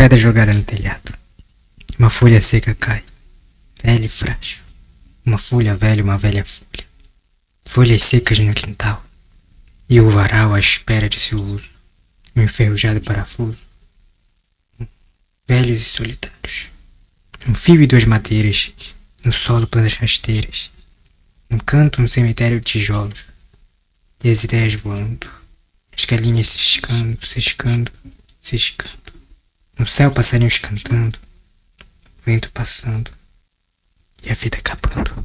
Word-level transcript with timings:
pedra 0.00 0.18
jogada 0.18 0.54
no 0.54 0.62
telhado. 0.62 1.12
Uma 1.98 2.08
folha 2.08 2.40
seca 2.40 2.74
cai, 2.74 3.04
velha 3.84 4.06
e 4.06 4.08
frágil. 4.08 4.56
Uma 5.26 5.36
folha 5.36 5.76
velha, 5.76 6.02
uma 6.02 6.16
velha 6.16 6.42
folha. 6.42 6.86
Folhas 7.66 8.02
secas 8.04 8.38
no 8.38 8.54
quintal. 8.54 9.04
E 9.90 10.00
o 10.00 10.08
varal 10.08 10.54
à 10.54 10.58
espera 10.58 11.06
de 11.06 11.20
seu 11.20 11.38
uso. 11.38 11.68
Um 12.34 12.40
enferrujado 12.40 13.02
parafuso. 13.02 13.58
Velhos 15.46 15.82
e 15.82 15.84
solitários. 15.84 16.68
Um 17.46 17.54
fio 17.54 17.82
e 17.82 17.86
duas 17.86 18.06
madeiras. 18.06 18.72
No 19.22 19.34
solo 19.34 19.66
plantas 19.66 19.96
rasteiras. 19.96 20.70
Um 21.50 21.58
canto, 21.58 22.00
um 22.00 22.08
cemitério 22.08 22.58
de 22.58 22.64
tijolos. 22.64 23.24
E 24.24 24.32
as 24.32 24.44
ideias 24.44 24.76
voando. 24.76 25.28
As 25.94 26.06
galinhas 26.06 26.46
ciscando, 26.46 27.18
ciscando, 27.26 27.92
ciscando. 28.40 28.99
No 29.80 29.86
céu 29.86 30.10
passarinhos 30.10 30.58
cantando. 30.58 31.18
Vento 32.26 32.52
passando. 32.52 33.10
E 34.22 34.30
a 34.30 34.34
vida 34.34 34.58
acabando. 34.58 35.24